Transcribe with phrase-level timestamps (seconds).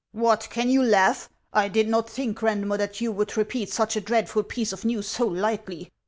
[0.13, 0.47] "What!
[0.49, 1.29] can you laugh?
[1.53, 5.05] I did not think, Randmer, that you would repeat such a dreadful piece of news
[5.07, 5.91] so lightly.